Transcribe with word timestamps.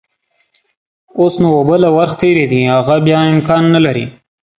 اوس 1.19 1.33
نو 1.41 1.47
اوبه 1.57 1.75
له 1.83 1.89
ورخ 1.97 2.11
تېرې 2.21 2.45
دي، 2.51 2.61
هغه 2.75 2.95
بيا 3.05 3.19
امکان 3.33 3.63
نلري. 3.75 4.05